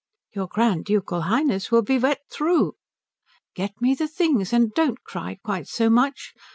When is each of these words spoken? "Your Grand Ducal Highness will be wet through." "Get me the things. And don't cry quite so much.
"Your 0.33 0.47
Grand 0.47 0.85
Ducal 0.85 1.21
Highness 1.29 1.69
will 1.69 1.83
be 1.83 1.99
wet 1.99 2.21
through." 2.27 2.73
"Get 3.53 3.79
me 3.79 3.93
the 3.93 4.07
things. 4.07 4.51
And 4.51 4.73
don't 4.73 5.03
cry 5.03 5.37
quite 5.43 5.67
so 5.67 5.91
much. 5.91 6.33